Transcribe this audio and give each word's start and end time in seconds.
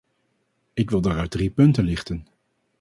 Ik 0.73 0.89
wil 0.89 1.01
daaruit 1.01 1.31
drie 1.31 1.49
punten 1.49 1.83
lichten. 1.83 2.27